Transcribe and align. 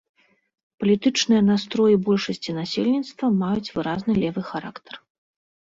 Палітычныя 0.83 1.41
настроі 1.51 1.95
большасці 2.07 2.51
насельніцтва 2.61 3.25
маюць 3.45 3.69
выразны 3.79 4.11
левы 4.27 4.41
характар. 4.51 4.95